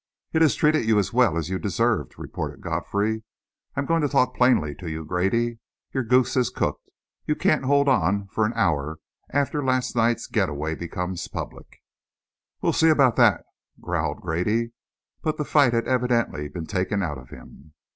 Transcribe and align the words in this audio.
"It 0.33 0.41
has 0.41 0.55
treated 0.55 0.85
you 0.87 0.97
as 0.97 1.13
well 1.13 1.37
as 1.37 1.49
you 1.49 1.59
deserved," 1.59 2.15
retorted 2.17 2.61
Godfrey. 2.61 3.21
"I'm 3.75 3.85
going 3.85 4.01
to 4.01 4.07
talk 4.09 4.33
plainly 4.35 4.73
to 4.79 4.89
you, 4.89 5.05
Grady. 5.05 5.59
Your 5.93 6.03
goose 6.03 6.35
is 6.35 6.49
cooked. 6.49 6.89
You 7.27 7.35
can't 7.35 7.65
hold 7.65 7.87
on 7.87 8.25
for 8.29 8.43
an 8.47 8.53
hour 8.55 8.97
after 9.29 9.63
last 9.63 9.95
night's 9.95 10.25
get 10.25 10.49
away 10.49 10.73
becomes 10.73 11.27
public." 11.27 11.83
"We'll 12.63 12.73
see 12.73 12.89
about 12.89 13.15
that!" 13.17 13.43
growled 13.79 14.21
Grady, 14.21 14.71
but 15.21 15.37
the 15.37 15.45
fight 15.45 15.71
had 15.73 15.87
evidently 15.87 16.47
been 16.49 16.65
taken 16.65 17.03
out 17.03 17.19
of 17.19 17.29
him. 17.29 17.75